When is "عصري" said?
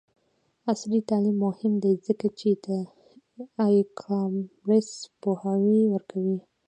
0.71-0.99